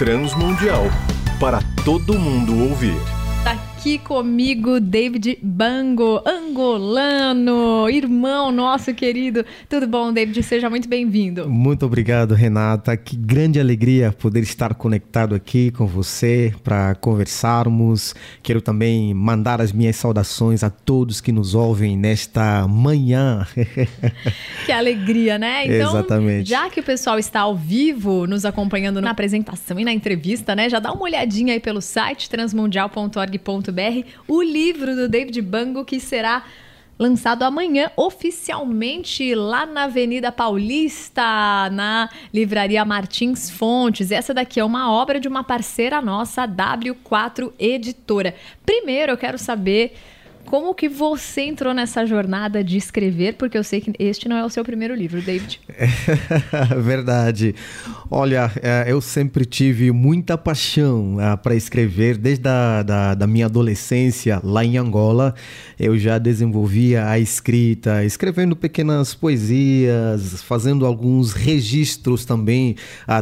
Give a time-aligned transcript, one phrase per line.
[0.00, 0.84] Transmundial
[1.38, 2.96] para todo mundo ouvir.
[3.44, 9.44] Aqui comigo David Bango, angolano, irmão nosso querido.
[9.68, 10.42] Tudo bom, David?
[10.42, 11.48] Seja muito bem-vindo.
[11.48, 12.96] Muito obrigado, Renata.
[12.96, 18.14] Que grande alegria poder estar conectado aqui com você para conversarmos.
[18.42, 23.46] Quero também mandar as minhas saudações a todos que nos ouvem nesta manhã.
[24.66, 25.66] que alegria, né?
[25.66, 26.50] Então, Exatamente.
[26.50, 30.68] já que o pessoal está ao vivo nos acompanhando na apresentação e na entrevista, né?
[30.68, 36.39] Já dá uma olhadinha aí pelo site transmundial.org.br o livro do David Bango que será
[37.00, 41.22] lançado amanhã oficialmente lá na Avenida Paulista,
[41.72, 44.10] na Livraria Martins Fontes.
[44.10, 48.34] Essa daqui é uma obra de uma parceira nossa, a W4 Editora.
[48.66, 49.96] Primeiro, eu quero saber
[50.50, 53.34] como que você entrou nessa jornada de escrever?
[53.34, 55.60] Porque eu sei que este não é o seu primeiro livro, David.
[56.82, 57.54] Verdade.
[58.10, 62.16] Olha, é, eu sempre tive muita paixão é, para escrever.
[62.18, 65.36] Desde a da, da minha adolescência, lá em Angola,
[65.78, 72.74] eu já desenvolvia a escrita, escrevendo pequenas poesias, fazendo alguns registros também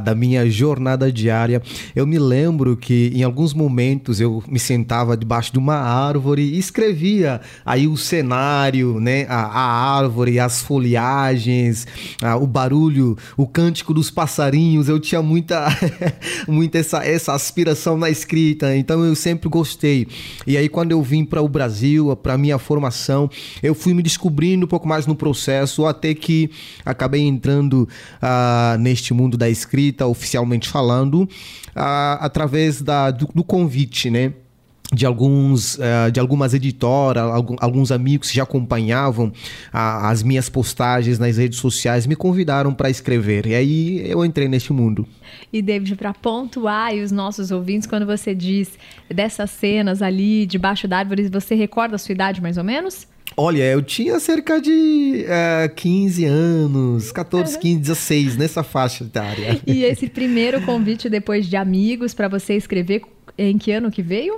[0.03, 1.61] da minha jornada diária.
[1.95, 6.59] Eu me lembro que em alguns momentos eu me sentava debaixo de uma árvore e
[6.59, 11.87] escrevia via aí o cenário, né, a, a árvore, as folhagens,
[12.23, 14.89] a, o barulho, o cântico dos passarinhos.
[14.89, 15.67] Eu tinha muita,
[16.47, 20.07] muita essa, essa aspiração na escrita, então eu sempre gostei.
[20.47, 23.29] E aí quando eu vim para o Brasil, para minha formação,
[23.63, 26.51] eu fui me descobrindo um pouco mais no processo, até que
[26.85, 27.89] acabei entrando
[28.23, 31.29] uh, neste mundo da escrita, oficialmente falando, uh,
[32.21, 34.33] através da, do, do convite, né?
[34.93, 37.25] De alguns uh, de algumas editoras,
[37.61, 39.33] alguns amigos que já acompanhavam
[39.73, 44.73] as minhas postagens nas redes sociais me convidaram para escrever e aí eu entrei neste
[44.73, 45.07] mundo.
[45.53, 48.79] E David, para pontuar e os nossos ouvintes, quando você diz
[49.13, 53.07] dessas cenas ali debaixo da árvore, você recorda a sua idade mais ou menos?
[53.37, 59.61] Olha, eu tinha cerca de uh, eh, 15 anos, 14, 15, 16, nessa faixa etária.
[59.67, 63.03] E esse primeiro convite depois de amigos para você escrever,
[63.37, 64.37] em que ano que veio?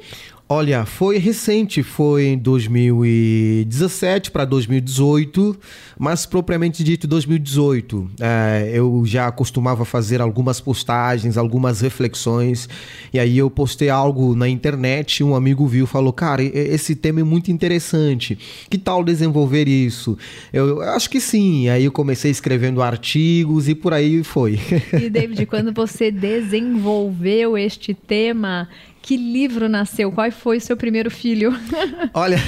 [0.52, 5.56] Olha, foi recente, foi em 2017 para 2018,
[5.96, 8.10] mas propriamente dito 2018.
[8.20, 12.68] É, eu já costumava fazer algumas postagens, algumas reflexões,
[13.12, 17.22] e aí eu postei algo na internet, um amigo viu falou: Cara, esse tema é
[17.22, 18.36] muito interessante,
[18.68, 20.18] que tal desenvolver isso?
[20.52, 21.68] Eu, eu acho que sim.
[21.68, 24.58] Aí eu comecei escrevendo artigos e por aí foi.
[25.00, 28.68] E David, quando você desenvolveu este tema,
[29.02, 30.12] que livro nasceu?
[30.12, 31.52] Qual foi o seu primeiro filho?
[32.12, 32.38] Olha,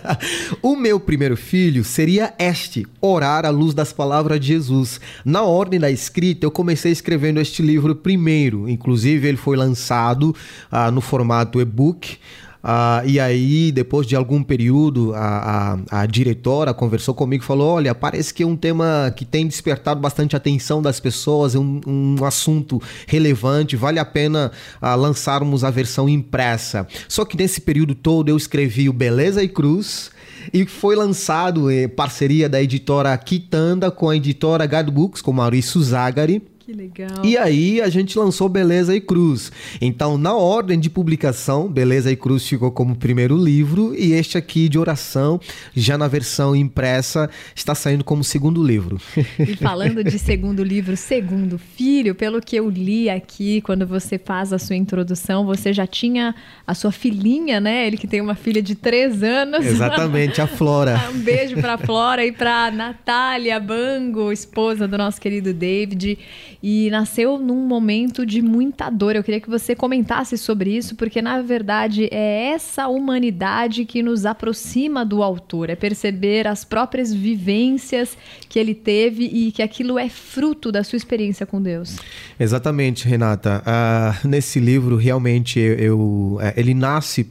[0.62, 5.00] o meu primeiro filho seria este: Orar à luz das palavras de Jesus.
[5.24, 8.68] Na ordem da escrita, eu comecei escrevendo este livro primeiro.
[8.68, 10.34] Inclusive, ele foi lançado
[10.70, 12.18] ah, no formato e-book.
[12.62, 17.74] Ah, e aí, depois de algum período, a, a, a, diretora conversou comigo e falou:
[17.74, 21.80] Olha, parece que é um tema que tem despertado bastante atenção das pessoas, é um,
[21.86, 26.86] um assunto relevante, vale a pena ah, lançarmos a versão impressa.
[27.08, 30.10] Só que nesse período todo eu escrevi o Beleza e Cruz
[30.52, 35.80] e foi lançado em parceria da editora Quitanda com a editora Guide Books, com Maurício
[35.82, 36.42] Zagari.
[36.70, 37.24] Que legal.
[37.24, 39.50] E aí a gente lançou Beleza e Cruz.
[39.80, 44.68] Então, na ordem de publicação, Beleza e Cruz ficou como primeiro livro e este aqui
[44.68, 45.40] de oração,
[45.74, 49.00] já na versão impressa, está saindo como segundo livro.
[49.40, 54.52] E falando de segundo livro, segundo filho, pelo que eu li aqui, quando você faz
[54.52, 56.34] a sua introdução, você já tinha
[56.66, 57.86] a sua filhinha, né?
[57.86, 59.64] Ele que tem uma filha de três anos.
[59.64, 61.00] Exatamente, a Flora.
[61.12, 66.18] um beijo para a Flora e para Natália Bango, esposa do nosso querido David
[66.62, 69.16] e nasceu num momento de muita dor.
[69.16, 74.26] Eu queria que você comentasse sobre isso, porque na verdade é essa humanidade que nos
[74.26, 78.16] aproxima do autor, é perceber as próprias vivências
[78.48, 81.96] que ele teve e que aquilo é fruto da sua experiência com Deus.
[82.38, 83.62] Exatamente, Renata.
[83.64, 87.22] Uh, nesse livro, realmente, eu, eu é, ele nasce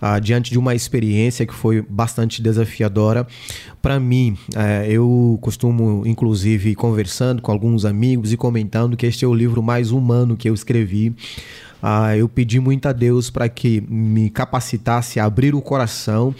[0.00, 3.26] uh, diante de uma experiência que foi bastante desafiadora
[3.82, 4.36] para mim.
[4.54, 9.62] Uh, eu costumo, inclusive, conversando com alguns amigos e comentando que este é o livro
[9.62, 11.14] mais humano que eu escrevi.
[11.82, 16.34] Uh, eu pedi muito a Deus para que me capacitasse a abrir o coração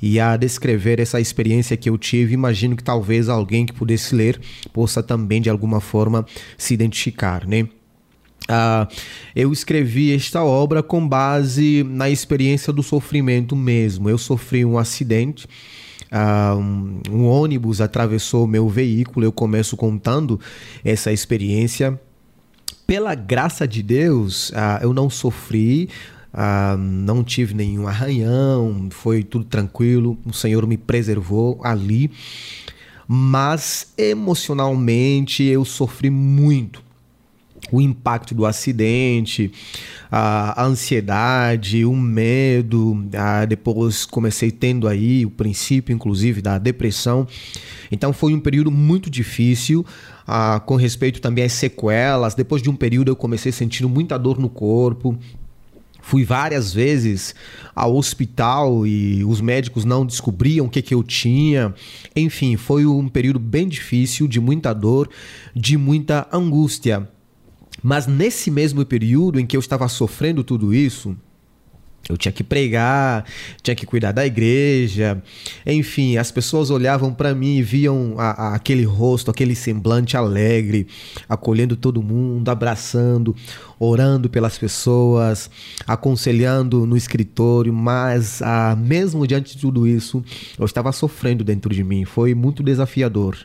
[0.00, 2.32] e a descrever essa experiência que eu tive.
[2.32, 4.40] Imagino que talvez alguém que pudesse ler
[4.72, 6.24] possa também de alguma forma
[6.56, 7.68] se identificar, né?
[8.44, 8.86] Uh,
[9.34, 14.08] eu escrevi esta obra com base na experiência do sofrimento mesmo.
[14.08, 15.46] Eu sofri um acidente.
[16.12, 19.24] Uh, um, ônibus atravessou meu veículo.
[19.24, 20.40] Eu começo contando
[20.84, 21.98] essa experiência
[22.86, 25.90] pela graça de Deus, uh, eu não sofri,
[26.32, 32.10] uh, não tive nenhum arranhão, foi tudo tranquilo, o Senhor me preservou ali.
[33.08, 36.85] Mas emocionalmente eu sofri muito
[37.72, 39.50] o impacto do acidente,
[40.10, 42.96] a ansiedade, o medo.
[43.48, 47.26] depois comecei tendo aí o princípio, inclusive, da depressão.
[47.90, 49.84] Então foi um período muito difícil.
[50.64, 54.48] com respeito também às sequelas, depois de um período eu comecei sentindo muita dor no
[54.48, 55.18] corpo,
[56.06, 57.34] Fui várias vezes
[57.74, 61.74] ao hospital e os médicos não descobriam o que, que eu tinha.
[62.14, 65.10] Enfim, foi um período bem difícil, de muita dor,
[65.52, 67.08] de muita angústia.
[67.82, 71.16] Mas nesse mesmo período em que eu estava sofrendo tudo isso,
[72.08, 73.24] eu tinha que pregar,
[73.62, 75.20] tinha que cuidar da igreja,
[75.66, 80.86] enfim, as pessoas olhavam para mim e viam a, a, aquele rosto, aquele semblante alegre,
[81.28, 83.34] acolhendo todo mundo, abraçando,
[83.78, 85.50] orando pelas pessoas,
[85.86, 90.24] aconselhando no escritório, mas ah, mesmo diante de tudo isso,
[90.56, 93.36] eu estava sofrendo dentro de mim, foi muito desafiador.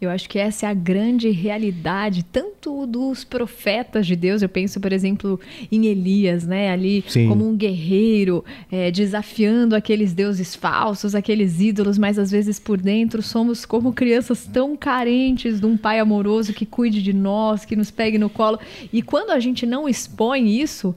[0.00, 4.42] Eu acho que essa é a grande realidade, tanto dos profetas de Deus.
[4.42, 5.40] Eu penso, por exemplo,
[5.72, 6.70] em Elias, né?
[6.70, 7.28] Ali Sim.
[7.28, 13.22] como um guerreiro, é, desafiando aqueles deuses falsos, aqueles ídolos, mas às vezes por dentro
[13.22, 17.90] somos como crianças tão carentes de um pai amoroso que cuide de nós, que nos
[17.90, 18.58] pegue no colo.
[18.92, 20.94] E quando a gente não expõe isso,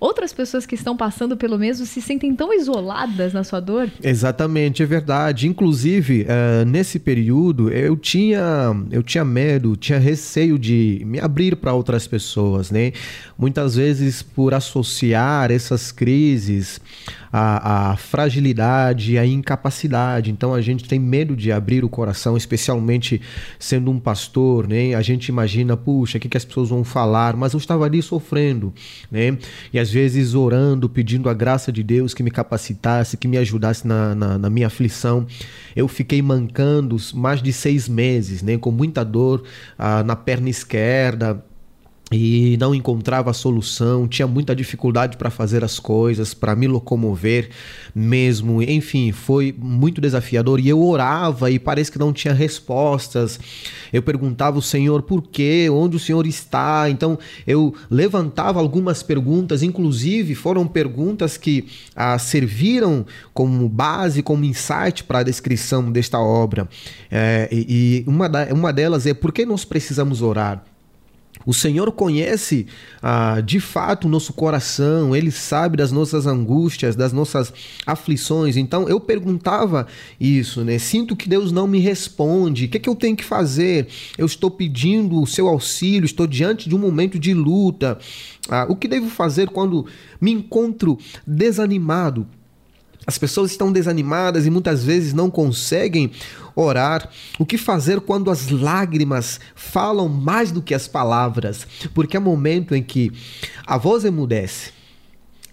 [0.00, 3.90] outras pessoas que estão passando pelo mesmo se sentem tão isoladas na sua dor?
[4.02, 5.46] Exatamente, é verdade.
[5.46, 11.74] Inclusive, uh, nesse período, eu tinha, eu tinha medo, tinha receio de me abrir para
[11.74, 12.92] outras pessoas, né?
[13.38, 16.80] Muitas vezes por associar essas crises
[17.32, 20.30] a, a fragilidade, a incapacidade.
[20.30, 23.20] Então a gente tem medo de abrir o coração, especialmente
[23.58, 24.94] sendo um pastor, né?
[24.94, 27.36] A gente imagina, puxa, o que, que as pessoas vão falar?
[27.36, 28.72] Mas eu estava ali sofrendo,
[29.10, 29.38] né?
[29.72, 33.86] E às vezes orando, pedindo a graça de Deus que me capacitasse, que me ajudasse
[33.86, 35.26] na, na, na minha aflição.
[35.74, 38.56] Eu fiquei mancando mais de seis meses, né?
[38.56, 39.42] Com muita dor
[39.78, 41.44] ah, na perna esquerda,
[42.12, 47.50] e não encontrava solução, tinha muita dificuldade para fazer as coisas, para me locomover
[47.94, 48.60] mesmo.
[48.60, 53.38] Enfim, foi muito desafiador e eu orava e parece que não tinha respostas.
[53.92, 56.90] Eu perguntava ao Senhor por quê, onde o Senhor está.
[56.90, 57.16] Então
[57.46, 65.20] eu levantava algumas perguntas, inclusive foram perguntas que ah, serviram como base, como insight para
[65.20, 66.68] a descrição desta obra.
[67.08, 70.64] É, e, e uma, da, uma delas é por que nós precisamos orar?
[71.46, 72.66] O Senhor conhece
[73.02, 77.52] ah, de fato o nosso coração, Ele sabe das nossas angústias, das nossas
[77.86, 78.56] aflições.
[78.56, 79.86] Então eu perguntava
[80.20, 80.78] isso, né?
[80.78, 82.66] Sinto que Deus não me responde.
[82.66, 83.88] O que, é que eu tenho que fazer?
[84.18, 87.98] Eu estou pedindo o seu auxílio, estou diante de um momento de luta.
[88.48, 89.86] Ah, o que devo fazer quando
[90.20, 92.26] me encontro desanimado?
[93.06, 96.10] As pessoas estão desanimadas e muitas vezes não conseguem
[96.54, 97.08] orar.
[97.38, 101.66] O que fazer quando as lágrimas falam mais do que as palavras?
[101.94, 103.12] Porque é momento em que
[103.66, 104.72] a voz emudece.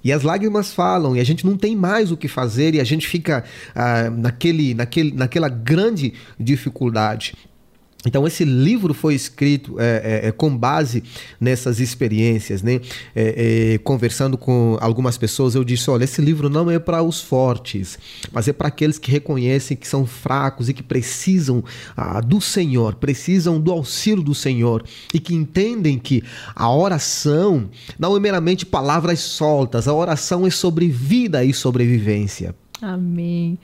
[0.03, 2.83] E as lágrimas falam, e a gente não tem mais o que fazer, e a
[2.83, 3.43] gente fica
[3.75, 7.33] ah, naquele, naquele, naquela grande dificuldade.
[8.07, 11.03] Então esse livro foi escrito é, é, é, com base
[11.39, 12.79] nessas experiências, né?
[13.13, 17.19] É, é, conversando com algumas pessoas, eu disse: olha, esse livro não é para os
[17.19, 17.99] fortes,
[18.31, 21.61] mas é para aqueles que reconhecem que são fracos e que precisam
[21.97, 26.23] ah, do Senhor, precisam do auxílio do Senhor e que entendem que
[26.55, 32.55] a oração não é meramente palavras soltas, a oração é sobre vida e sobrevivência.
[32.81, 33.57] Amém.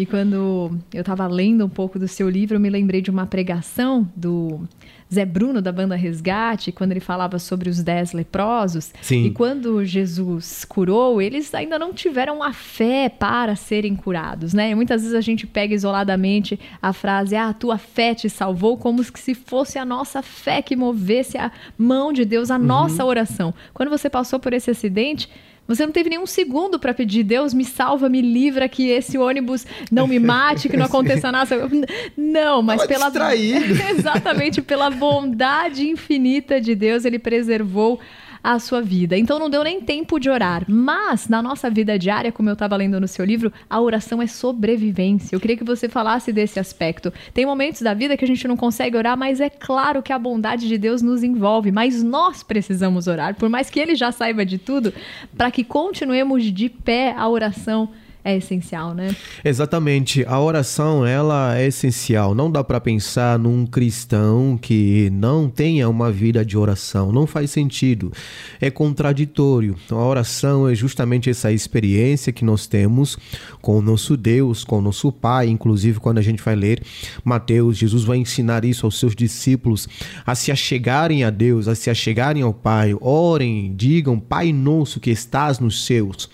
[0.00, 3.26] E quando eu estava lendo um pouco do seu livro, eu me lembrei de uma
[3.26, 4.66] pregação do
[5.12, 8.94] Zé Bruno, da banda Resgate, quando ele falava sobre os dez leprosos.
[9.02, 9.26] Sim.
[9.26, 14.70] E quando Jesus curou, eles ainda não tiveram a fé para serem curados, né?
[14.70, 18.78] E muitas vezes a gente pega isoladamente a frase, ah, a tua fé te salvou,
[18.78, 22.64] como se fosse a nossa fé que movesse a mão de Deus, a uhum.
[22.64, 23.52] nossa oração.
[23.74, 25.28] Quando você passou por esse acidente,
[25.70, 29.64] você não teve nenhum segundo para pedir, Deus, me salva, me livra, que esse ônibus
[29.88, 31.70] não me mate, que não aconteça nada.
[32.16, 33.04] Não, mas Tava pela.
[33.04, 33.74] Distraído.
[33.96, 38.00] Exatamente, pela bondade infinita de Deus, ele preservou
[38.42, 39.16] a sua vida.
[39.16, 40.64] Então não deu nem tempo de orar.
[40.68, 44.26] Mas na nossa vida diária, como eu estava lendo no seu livro, a oração é
[44.26, 45.34] sobrevivência.
[45.34, 47.12] Eu queria que você falasse desse aspecto.
[47.32, 50.18] Tem momentos da vida que a gente não consegue orar, mas é claro que a
[50.18, 54.44] bondade de Deus nos envolve, mas nós precisamos orar, por mais que ele já saiba
[54.44, 54.92] de tudo,
[55.36, 57.90] para que continuemos de pé a oração
[58.22, 59.14] é essencial, né?
[59.44, 60.24] Exatamente.
[60.26, 62.34] A oração, ela é essencial.
[62.34, 67.12] Não dá para pensar num cristão que não tenha uma vida de oração.
[67.12, 68.12] Não faz sentido.
[68.60, 69.74] É contraditório.
[69.90, 73.16] A oração é justamente essa experiência que nós temos
[73.62, 75.48] com o nosso Deus, com o nosso Pai.
[75.48, 76.82] Inclusive, quando a gente vai ler
[77.24, 79.88] Mateus, Jesus vai ensinar isso aos seus discípulos
[80.26, 82.94] a se achegarem a Deus, a se achegarem ao Pai.
[83.00, 86.28] Orem, digam, Pai nosso que estás nos céus.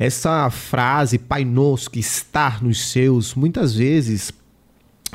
[0.00, 4.32] Essa frase, Pai Nosso que está nos seus, muitas vezes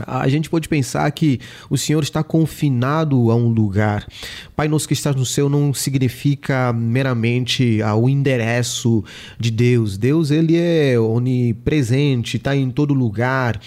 [0.05, 4.07] a gente pode pensar que o Senhor está confinado a um lugar.
[4.55, 9.03] Pai nosso que estás no céu não significa meramente ah, o endereço
[9.39, 9.97] de Deus.
[9.97, 13.59] Deus ele é onipresente, está em todo lugar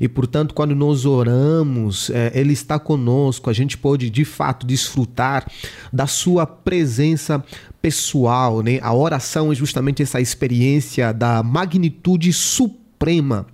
[0.00, 3.50] e portanto quando nós oramos é, ele está conosco.
[3.50, 5.46] A gente pode de fato desfrutar
[5.92, 7.44] da sua presença
[7.80, 8.78] pessoal, né?
[8.82, 13.46] A oração é justamente essa experiência da magnitude suprema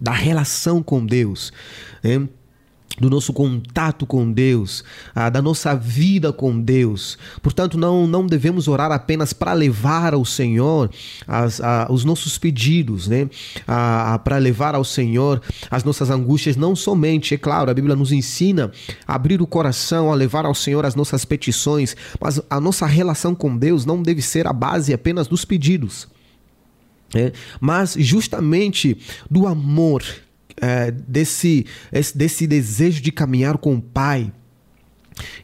[0.00, 1.52] da relação com Deus.
[2.02, 2.28] Né?
[3.00, 7.16] do nosso contato com Deus, ah, da nossa vida com Deus.
[7.42, 10.90] Portanto, não, não devemos orar apenas para levar ao Senhor
[11.26, 13.28] as, os nossos pedidos, né?
[14.24, 15.40] para levar ao Senhor
[15.70, 18.70] as nossas angústias, não somente, é claro, a Bíblia nos ensina
[19.06, 23.34] a abrir o coração, a levar ao Senhor as nossas petições, mas a nossa relação
[23.34, 26.08] com Deus não deve ser a base apenas dos pedidos.
[27.14, 28.96] É, mas justamente
[29.30, 30.04] do amor,
[30.60, 31.64] é, desse,
[32.14, 34.32] desse desejo de caminhar com o Pai.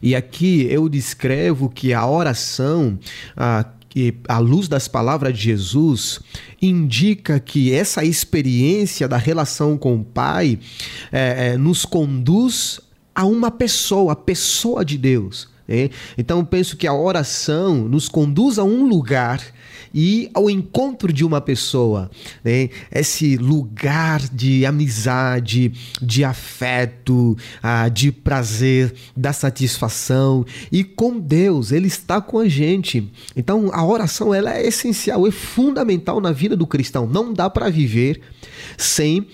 [0.01, 2.99] E aqui eu descrevo que a oração,
[3.35, 3.65] a,
[4.27, 6.19] à luz das palavras de Jesus,
[6.61, 10.59] indica que essa experiência da relação com o Pai
[11.11, 12.79] é, é, nos conduz
[13.13, 15.49] a uma pessoa, a pessoa de Deus.
[15.67, 15.89] Né?
[16.17, 19.41] Então penso que a oração nos conduz a um lugar
[19.95, 22.11] e ao encontro de uma pessoa,
[22.43, 22.69] né?
[22.91, 25.71] esse lugar de amizade,
[26.01, 33.09] de afeto, ah, de prazer, da satisfação e com Deus, Ele está com a gente.
[33.37, 37.07] Então a oração ela é essencial, é fundamental na vida do cristão.
[37.07, 38.19] Não dá para viver
[38.77, 39.25] sem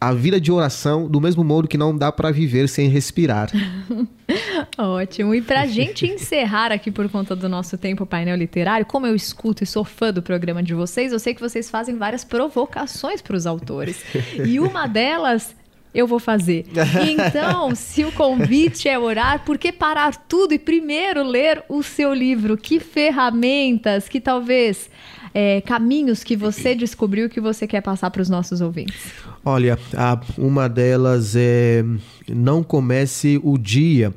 [0.00, 3.50] a vida de oração do mesmo modo que não dá para viver sem respirar.
[4.76, 5.34] Ótimo.
[5.34, 9.14] E para a gente encerrar aqui por conta do nosso tempo painel literário, como eu
[9.14, 13.22] escuto e sou fã do programa de vocês, eu sei que vocês fazem várias provocações
[13.22, 14.04] para os autores.
[14.44, 15.54] E uma delas
[15.94, 16.66] eu vou fazer.
[17.08, 22.12] Então, se o convite é orar, por que parar tudo e primeiro ler o seu
[22.12, 22.56] livro?
[22.56, 24.90] Que ferramentas, que talvez
[25.34, 29.12] é, caminhos que você descobriu que você quer passar para os nossos ouvintes?
[29.44, 31.84] Olha, a, uma delas é
[32.28, 34.14] não comece o dia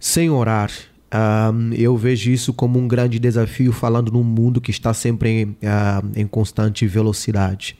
[0.00, 0.70] sem orar.
[1.06, 5.44] Uh, eu vejo isso como um grande desafio, falando num mundo que está sempre em,
[5.44, 7.76] uh, em constante velocidade.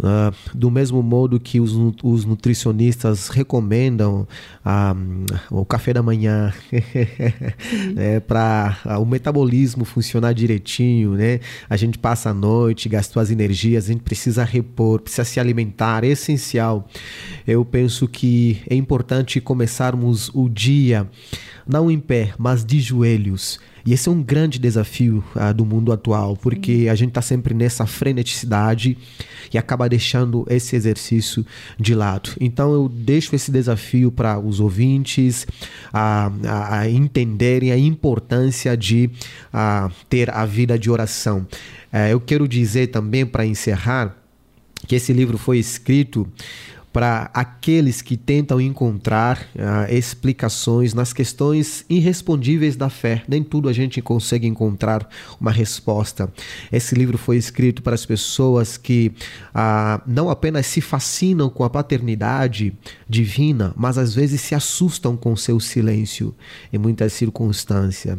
[0.00, 4.26] Uh, do mesmo modo que os, os nutricionistas recomendam
[4.64, 6.54] uh, o café da manhã
[7.94, 11.40] né, para uh, o metabolismo funcionar direitinho, né?
[11.68, 16.02] A gente passa a noite, gastou as energias, a gente precisa repor, precisa se alimentar,
[16.02, 16.88] é essencial.
[17.46, 21.06] Eu penso que é importante começarmos o dia
[21.66, 25.92] não em pé, mas de joelhos e esse é um grande desafio uh, do mundo
[25.92, 28.96] atual, porque a gente está sempre nessa freneticidade
[29.52, 31.44] e acaba deixando esse exercício
[31.78, 32.30] de lado.
[32.40, 35.46] Então eu deixo esse desafio para os ouvintes
[35.92, 39.10] a, a, a, entenderem a importância de
[39.52, 41.46] a, ter a vida de oração.
[41.92, 44.16] Uh, eu quero dizer também, para encerrar,
[44.86, 46.26] que esse livro foi escrito
[46.92, 53.22] para aqueles que tentam encontrar uh, explicações nas questões irrespondíveis da fé.
[53.28, 55.08] Nem tudo a gente consegue encontrar
[55.40, 56.32] uma resposta.
[56.72, 59.12] Esse livro foi escrito para as pessoas que
[59.54, 62.72] uh, não apenas se fascinam com a paternidade
[63.08, 66.34] divina, mas às vezes se assustam com seu silêncio
[66.72, 68.18] em muitas circunstâncias.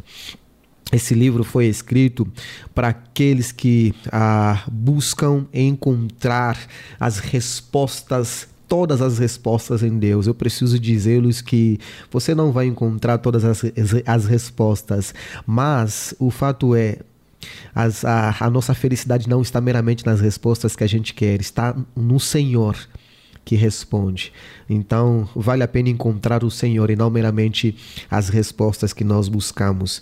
[0.91, 2.27] Esse livro foi escrito
[2.75, 6.57] para aqueles que ah, buscam encontrar
[6.99, 10.27] as respostas todas as respostas em Deus.
[10.27, 11.77] Eu preciso dizê-los que
[12.09, 13.63] você não vai encontrar todas as,
[14.05, 15.13] as respostas,
[15.45, 16.99] mas o fato é.
[17.75, 21.75] As, a, a nossa felicidade não está meramente nas respostas que a gente quer, está
[21.93, 22.77] no Senhor
[23.43, 24.31] que responde.
[24.69, 27.75] Então, vale a pena encontrar o Senhor e não meramente
[28.09, 30.01] as respostas que nós buscamos.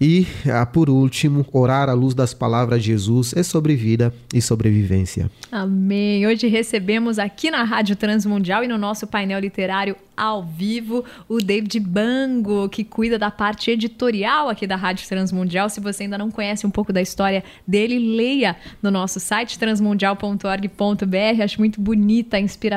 [0.00, 4.42] E, ah, por último, orar à luz das palavras de Jesus é sobre vida e
[4.42, 5.30] sobrevivência.
[5.50, 6.26] Amém.
[6.26, 11.80] Hoje recebemos aqui na Rádio Transmundial e no nosso painel literário ao vivo o David
[11.80, 15.70] Bango, que cuida da parte editorial aqui da Rádio Transmundial.
[15.70, 21.42] Se você ainda não conhece um pouco da história dele, leia no nosso site transmundial.org.br.
[21.42, 22.71] Acho muito bonita a inspiração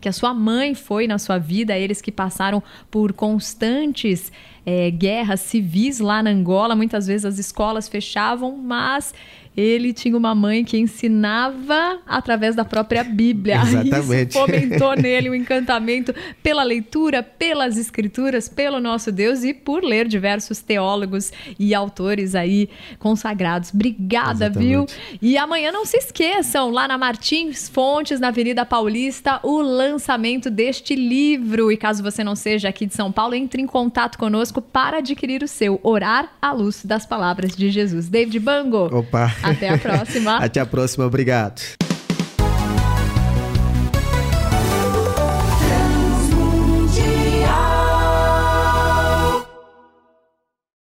[0.00, 4.32] que a sua mãe foi na sua vida, eles que passaram por constantes
[4.64, 6.74] é, guerras civis lá na Angola.
[6.74, 9.12] Muitas vezes as escolas fechavam, mas
[9.56, 13.60] ele tinha uma mãe que ensinava através da própria Bíblia.
[13.62, 14.30] Exatamente.
[14.30, 19.84] Isso fomentou nele o um encantamento pela leitura, pelas escrituras, pelo nosso Deus e por
[19.84, 23.72] ler diversos teólogos e autores aí consagrados.
[23.74, 24.68] Obrigada, Exatamente.
[24.68, 24.86] viu?
[25.20, 30.94] E amanhã não se esqueçam, lá na Martins Fontes, na Avenida Paulista, o lançamento deste
[30.94, 31.70] livro.
[31.70, 34.18] E caso você não seja aqui de São Paulo, entre em contato
[34.52, 38.08] conosco para adquirir o seu Orar à Luz das Palavras de Jesus.
[38.08, 38.94] David Bango.
[38.94, 39.34] Opa!
[39.42, 40.36] Até a próxima.
[40.44, 41.91] Até a próxima, obrigado.